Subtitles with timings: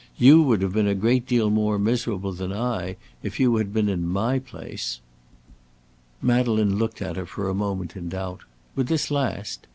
[0.17, 3.87] You would have been a great deal more miserable than I if you had been
[3.87, 4.99] in my place."
[6.23, 8.41] Madeleine looked at her for a moment in doubt.
[8.75, 9.67] Would this last?